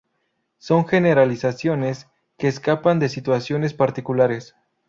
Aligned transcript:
Son 0.57 0.87
generalizaciones 0.87 2.07
que 2.39 2.47
escapan 2.47 2.97
de 2.97 3.07
situaciones 3.07 3.75
particulares. 3.75 4.55